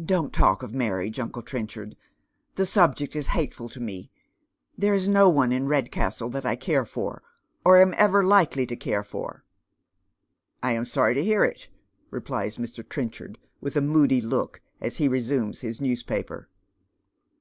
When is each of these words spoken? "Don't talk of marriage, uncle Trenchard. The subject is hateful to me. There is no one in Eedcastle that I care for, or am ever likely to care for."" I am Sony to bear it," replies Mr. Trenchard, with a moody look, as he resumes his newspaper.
"Don't 0.00 0.32
talk 0.32 0.62
of 0.62 0.72
marriage, 0.72 1.18
uncle 1.18 1.42
Trenchard. 1.42 1.96
The 2.54 2.64
subject 2.64 3.16
is 3.16 3.26
hateful 3.34 3.68
to 3.70 3.80
me. 3.80 4.08
There 4.78 4.94
is 4.94 5.08
no 5.08 5.28
one 5.28 5.50
in 5.50 5.64
Eedcastle 5.66 6.30
that 6.30 6.46
I 6.46 6.54
care 6.54 6.84
for, 6.84 7.24
or 7.64 7.78
am 7.82 7.92
ever 7.96 8.22
likely 8.22 8.66
to 8.66 8.76
care 8.76 9.02
for."" 9.02 9.42
I 10.62 10.74
am 10.74 10.84
Sony 10.84 11.14
to 11.14 11.24
bear 11.24 11.42
it," 11.42 11.66
replies 12.12 12.56
Mr. 12.58 12.88
Trenchard, 12.88 13.36
with 13.60 13.74
a 13.74 13.80
moody 13.80 14.20
look, 14.20 14.60
as 14.80 14.98
he 14.98 15.08
resumes 15.08 15.62
his 15.62 15.80
newspaper. 15.80 16.48